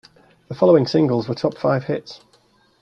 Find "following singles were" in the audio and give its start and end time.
0.55-1.35